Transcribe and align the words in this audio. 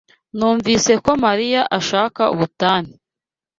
Numvise 0.37 0.91
ko 1.03 1.11
Mariya 1.25 1.61
ashaka 1.77 2.21
ubutane. 2.33 2.91